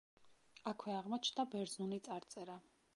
აქვე 0.71 0.97
აღმოჩნდა 1.01 1.47
ბერძნული 1.55 2.05
წარწერა. 2.11 2.59